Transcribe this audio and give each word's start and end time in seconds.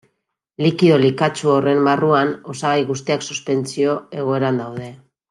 Likido 0.65 0.95
likatsu 1.01 1.51
honen 1.57 1.83
barruan, 1.89 2.31
osagai 2.53 2.87
guztiak 2.93 3.27
suspentsio 3.31 3.95
egoeran 4.23 4.59
daude. 4.65 4.91